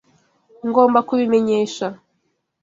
Ngomba 0.67 0.99
kubimenyesha. 1.07 1.87